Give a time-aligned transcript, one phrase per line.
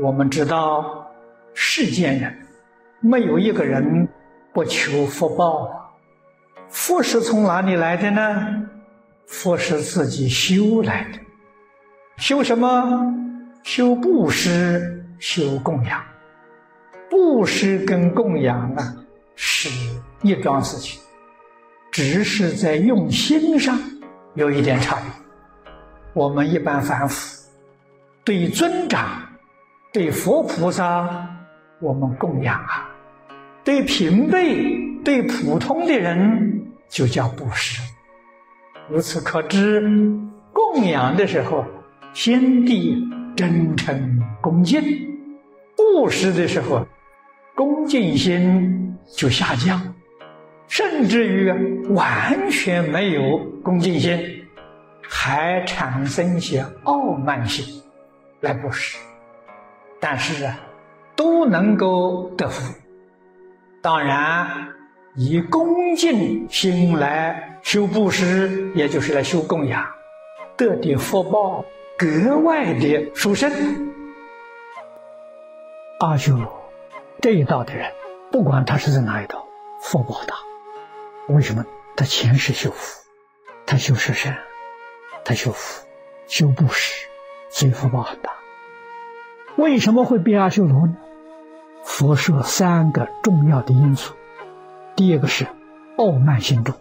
[0.00, 1.10] 我们知道，
[1.54, 2.32] 世间人
[3.00, 4.08] 没有一个人
[4.52, 5.74] 不求福报的。
[6.68, 8.68] 福是从哪里来的呢？
[9.26, 11.18] 福是自己修来的。
[12.16, 13.12] 修什么？
[13.64, 16.00] 修布施，修供养。
[17.10, 18.94] 布施跟供养啊，
[19.34, 19.68] 是
[20.22, 21.00] 一桩事情，
[21.90, 23.76] 只是在用心上
[24.34, 25.04] 有一点差别。
[26.12, 27.48] 我们一般凡夫
[28.24, 29.22] 对尊长、
[29.98, 31.28] 对佛菩萨，
[31.80, 32.86] 我们供养啊；
[33.64, 37.82] 对平辈、对普通的人，就叫布施。
[38.92, 39.82] 由此可知，
[40.52, 41.64] 供养的时候，
[42.12, 42.96] 心地
[43.34, 44.80] 真诚恭敬；
[45.76, 46.86] 布施的时候，
[47.56, 49.82] 恭敬心就下降，
[50.68, 51.50] 甚至于
[51.88, 54.16] 完全没有恭敬心，
[55.02, 57.82] 还产生一些傲慢心
[58.42, 58.96] 来布施。
[60.00, 60.60] 但是啊，
[61.16, 62.74] 都能够得福。
[63.82, 64.74] 当然。
[65.20, 69.84] 以恭敬心来修布施，也就是来修供养，
[70.56, 71.64] 得的福报
[71.98, 73.50] 格外的殊胜。
[75.98, 76.70] 阿修罗
[77.20, 77.90] 这一道的人，
[78.30, 79.44] 不管他是在哪一道，
[79.82, 80.36] 福报大。
[81.34, 81.66] 为什么？
[81.96, 83.02] 他前世修福，
[83.66, 84.38] 他修十善，
[85.24, 85.84] 他修福，
[86.28, 87.08] 修布施，
[87.50, 88.30] 所以福报很大。
[89.58, 90.96] 为什么会变阿修罗呢？
[91.82, 94.14] 佛说三个重要的因素。
[94.94, 95.48] 第一个是
[95.96, 96.76] 傲慢心重，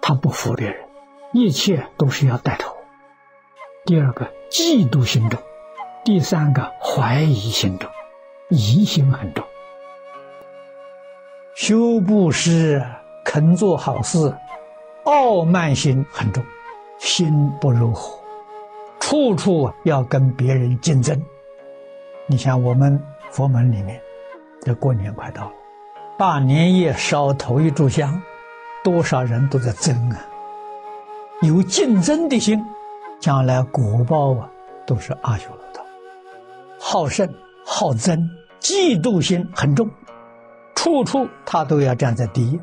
[0.00, 0.88] 他不服别人，
[1.34, 2.74] 一切都是要带头。
[3.84, 5.38] 第二个嫉妒心重，
[6.02, 7.90] 第三个怀疑心重，
[8.48, 9.44] 疑心很重。
[11.54, 12.82] 修布施、
[13.22, 14.34] 肯做好事，
[15.04, 16.42] 傲慢心很重，
[16.98, 18.18] 心不如火，
[18.98, 21.22] 处处要跟别人竞争。
[22.26, 22.98] 你像我们
[23.30, 24.00] 佛门里面，
[24.62, 25.52] 这过年快到了。
[26.18, 28.22] 大年夜烧头一炷香，
[28.82, 30.18] 多少人都在争啊！
[31.42, 32.64] 有竞争的心，
[33.20, 34.50] 将来果报啊
[34.86, 35.84] 都是阿修罗道。
[36.80, 37.28] 好胜、
[37.66, 38.18] 好争、
[38.60, 39.90] 嫉妒心很重，
[40.74, 42.58] 处处他都要站在第一。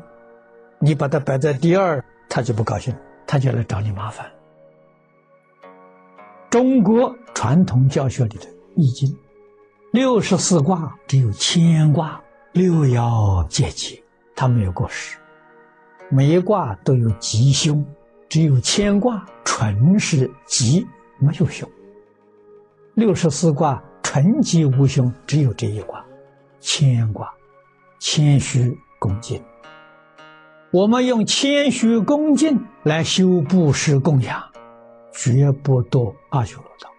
[0.80, 2.92] 你把他摆在第二，他就不高兴，
[3.28, 4.26] 他就来找你麻烦。
[6.50, 9.08] 中国传统教学里的《易经》，
[9.92, 12.18] 六十四卦只有乾卦。
[12.52, 14.02] 六爻皆吉，
[14.34, 15.18] 它没有过失。
[16.10, 17.84] 每一卦都有吉凶，
[18.26, 20.86] 只有乾卦纯是吉，
[21.18, 21.68] 没有凶。
[22.94, 26.02] 六十四卦纯吉无凶，只有这一卦，
[26.58, 27.30] 谦卦，
[27.98, 29.42] 谦虚恭敬。
[30.70, 34.42] 我们用谦虚恭敬来修布施供养，
[35.12, 36.90] 绝不堕阿修罗道。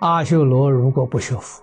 [0.00, 1.62] 阿修罗如果不学佛，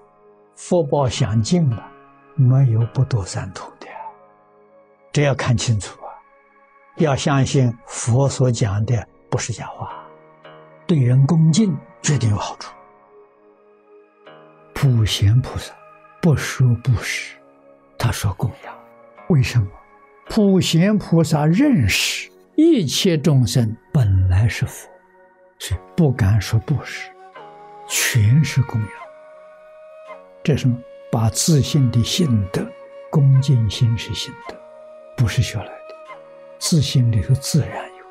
[0.55, 1.91] 福报享尽了。
[2.37, 3.87] 没有不堕三途的，
[5.13, 6.11] 这要看清楚啊！
[6.97, 10.03] 要相信佛所讲的不是假话，
[10.85, 12.75] 对人恭敬绝对有好处。
[14.73, 15.73] 普贤菩萨
[16.21, 17.37] 不说布施，
[17.97, 18.77] 他说供养。
[19.29, 19.67] 为什么？
[20.27, 24.89] 普贤菩萨认识一切众生本来是佛，
[25.57, 27.09] 所以不敢说布施，
[27.87, 28.89] 全是供养。
[30.45, 30.71] 这是？
[31.11, 32.67] 把自信的心德、
[33.09, 34.55] 恭敬心是心德，
[35.15, 35.95] 不是学来的，
[36.59, 38.05] 自信里头自然有。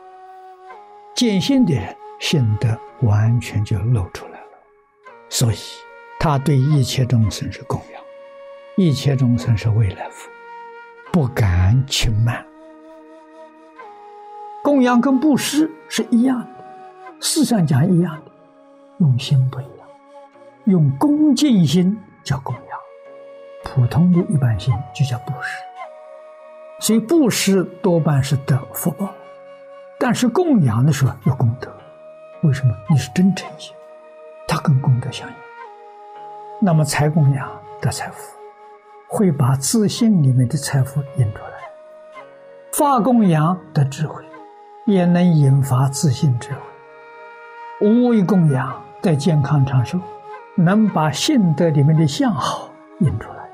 [1.15, 4.47] 见心的人，心德完全就露出来了。
[5.29, 5.57] 所以，
[6.19, 8.03] 他对一切众生是供养，
[8.77, 10.31] 一切众生是未来福，
[11.13, 12.43] 不敢轻慢。
[14.63, 16.65] 供养跟布施是一样的，
[17.21, 18.31] 事上讲一样的，
[18.99, 19.87] 用心不一样，
[20.65, 21.95] 用恭敬心
[22.25, 22.79] 叫供养。
[23.63, 25.63] 普通的一般性就叫布施，
[26.81, 29.09] 所以布施多半是得福报，
[29.99, 31.71] 但是供养的时候有功德。
[32.43, 32.75] 为什么？
[32.91, 33.75] 你是真诚心，
[34.47, 35.35] 它跟功德相应。
[36.61, 37.51] 那么财供养
[37.81, 38.37] 得财富，
[39.09, 42.21] 会把自信里面的财富引出来；
[42.73, 44.23] 法供养得智慧，
[44.87, 46.61] 也能引发自信智慧；
[47.81, 49.99] 无为供养得健康长寿，
[50.57, 52.71] 能把性德里面的相好
[53.01, 53.49] 引出来。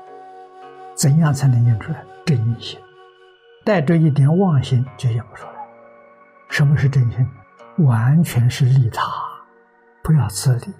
[0.93, 2.79] 怎样才能印出来真心？
[3.63, 5.51] 带着一点妄心就印不出来。
[6.49, 7.27] 什么是真心？
[7.85, 9.03] 完全是利他，
[10.03, 10.73] 不要自利。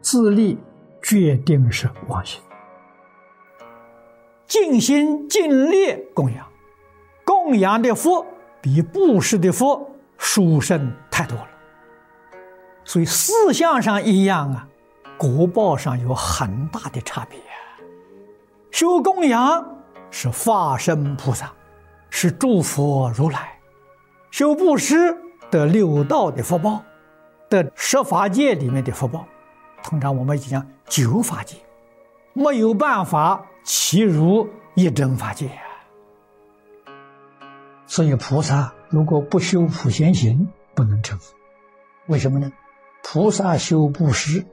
[0.00, 0.58] 自利
[1.02, 2.40] 决定是妄心。
[4.46, 6.46] 尽心尽力供养，
[7.24, 8.24] 供养的福
[8.60, 11.48] 比布施的福殊胜太多了。
[12.84, 14.67] 所以四相上一样啊，
[15.18, 17.38] 果报上有很大的差别。
[18.70, 19.76] 修供养
[20.10, 21.52] 是化身菩萨，
[22.08, 23.40] 是诸佛如来；
[24.30, 25.16] 修布施
[25.50, 26.82] 得六道的福报，
[27.48, 29.26] 得十法界里面的福报。
[29.82, 31.56] 通常我们讲九法界，
[32.32, 35.50] 没有办法其如一真法界。
[37.86, 41.34] 所以菩萨如果不修普贤行，不能成佛。
[42.06, 42.52] 为什么呢？
[43.02, 44.44] 菩萨修布施，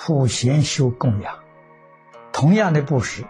[0.00, 1.34] 普贤修供养，
[2.32, 3.24] 同样的布施。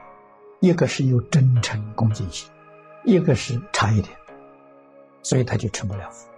[0.60, 2.50] 一个是有真诚恭敬心，
[3.04, 4.16] 一个是差一点，
[5.22, 6.28] 所以他就成不了佛。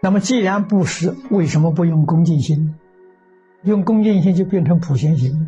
[0.00, 2.74] 那么既然布施，为什么不用恭敬心呢？
[3.64, 5.46] 用恭敬心就变成普贤行了。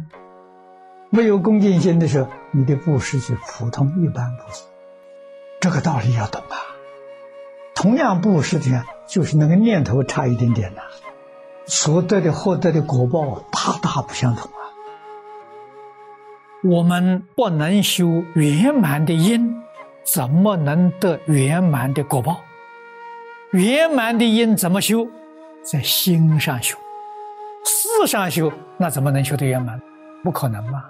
[1.11, 4.65] 没有恭敬心的时候，你的布施是普通一般布施。
[5.61, 6.56] 这个道理要懂啊。
[7.75, 10.83] 同样布施的，就是那个念头差一点点呐，
[11.70, 14.58] 所得的获得的果报大大不相同啊。
[16.64, 19.55] 我们不能修圆满的因，
[20.05, 22.40] 怎么能得圆满的果报？
[23.52, 25.06] 圆满的因怎么修？
[25.62, 26.76] 在心上修，
[27.64, 29.81] 事上修，那怎么能修得圆满？
[30.25, 30.82] 不可能嘛！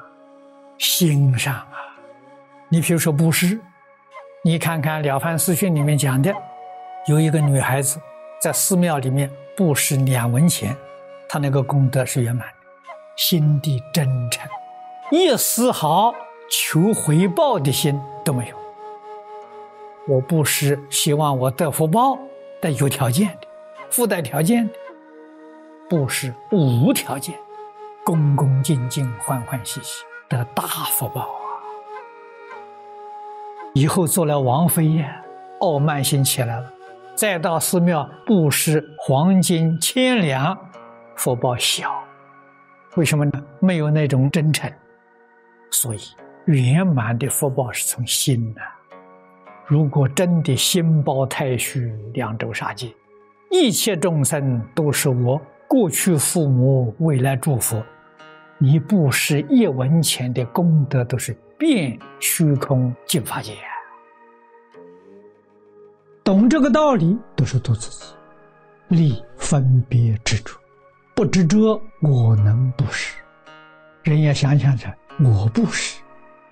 [0.79, 1.77] 心上啊，
[2.71, 3.61] 你比如说布施，
[4.43, 6.33] 你看看《了凡四训》里面讲的，
[7.07, 8.01] 有一个女孩子
[8.41, 9.31] 在寺庙里面
[9.61, 10.75] 布施两文钱，
[11.29, 12.55] 他那个功德是圆满的，
[13.15, 14.49] 心地真诚。
[15.11, 16.15] 一丝毫
[16.51, 18.57] 求回报的心都没有。
[20.09, 22.19] 我不是希望我得福报，
[22.59, 23.47] 但有条件的，
[23.91, 24.73] 附带条件的，
[25.91, 27.35] 不是无条件，
[28.03, 31.37] 恭恭敬敬、欢欢喜喜得大福报啊！
[33.75, 35.23] 以后做了王妃呀，
[35.59, 36.73] 傲慢心起来了，
[37.21, 40.59] 再到寺庙布施黄金千两，
[41.17, 42.03] 福报小，
[42.97, 43.33] 为什么呢？
[43.61, 44.73] 没有那种真诚。
[45.71, 45.99] 所以，
[46.47, 48.63] 圆满的福报是从心呐。
[49.67, 52.91] 如果真的心包太虚，两周杀戒，
[53.51, 55.39] 一切众生都是我
[55.69, 57.83] 过去父母，未来祝福，
[58.57, 63.53] 你布施一文钱的功德都是变虚空净法界。
[66.31, 68.05] 懂这个道理，都是做自己，
[68.87, 70.57] 立分别执着，
[71.13, 73.17] 不执着我能不识。
[74.05, 74.97] 人要想想看。
[75.25, 76.01] 我不识，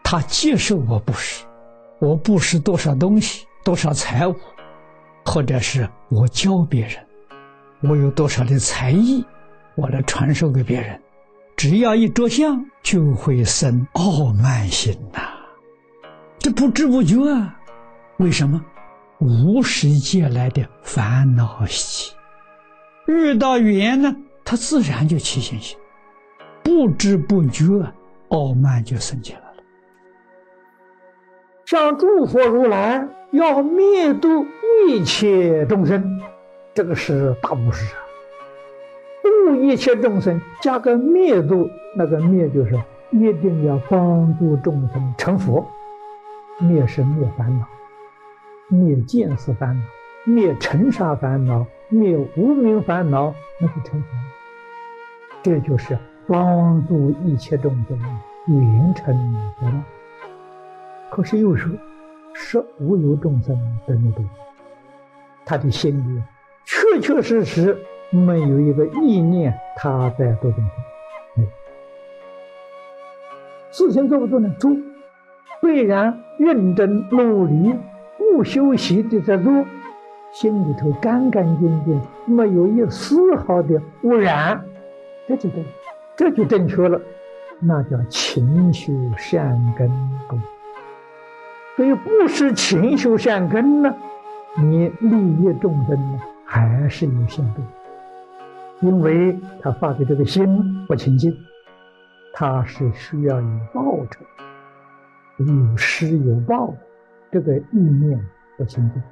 [0.03, 1.45] 他接受我不识，
[2.01, 4.35] 我不识多少东西，多少财物，
[5.25, 6.97] 或者是我教别人，
[7.83, 9.25] 我有多少的才艺，
[9.77, 11.01] 我来传授给别人，
[11.57, 15.21] 只要一着相，就会生傲慢心呐。
[16.41, 17.57] 这不知不觉啊，
[18.17, 18.61] 为什么？
[19.21, 22.15] 无始借来的烦恼习，
[23.07, 25.77] 遇到缘呢，他自然就起心心，
[26.63, 27.65] 不知不觉。
[28.29, 29.63] 傲慢就升起来了。
[31.65, 34.45] 像诸佛如来要灭度
[34.87, 36.21] 一切众生，
[36.75, 37.99] 这个是大布施啊！
[39.23, 42.79] 度一切众生，加个灭度，那个灭就是
[43.13, 45.67] 一定要帮助众生成佛。
[46.61, 47.67] 灭是灭烦恼，
[48.69, 49.83] 灭见思烦恼，
[50.25, 54.09] 灭尘沙烦恼，灭无名烦恼，那是成佛。
[55.43, 55.99] 这就是。
[56.31, 57.99] 帮助一切众生
[58.49, 59.17] 圆成
[59.59, 59.73] 佛道，
[61.09, 61.73] 可是又说，
[62.35, 63.57] 是无有众生
[63.87, 64.23] 得你度，
[65.47, 66.23] 他的心里
[66.67, 67.79] 确确实实
[68.11, 71.47] 没有一个意念，他在做众生。
[73.71, 74.55] 事情做不做呢？
[74.61, 74.71] 做，
[75.63, 77.75] 虽然认真努力
[78.19, 79.65] 不休息的在做，
[80.33, 84.63] 心里头干干净净，没有一丝毫的污染，
[85.27, 85.65] 这就对。
[86.17, 87.01] 这就正确了，
[87.61, 89.89] 那叫勤修善根
[90.29, 90.41] 功。
[91.77, 93.95] 所以不是勤修善根呢，
[94.61, 97.63] 你利益众生呢，还是有限度。
[98.81, 101.33] 因为他发的这个心不清净，
[102.33, 104.25] 他是需要有报酬，
[105.37, 106.75] 有施有报，
[107.31, 108.19] 这个意念
[108.57, 109.03] 不清净，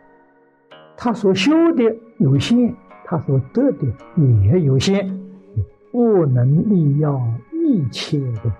[0.96, 1.84] 他所修的
[2.18, 5.20] 有限，他所得的也有限。
[5.92, 7.18] 不能利要
[7.52, 8.52] 一切的。